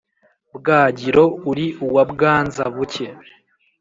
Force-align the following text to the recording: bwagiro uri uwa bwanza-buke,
bwagiro 0.57 1.23
uri 1.49 1.65
uwa 1.85 2.03
bwanza-buke, 2.11 3.07